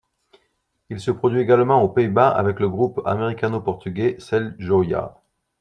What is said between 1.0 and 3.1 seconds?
produit également aux Pays-Bas avec le groupe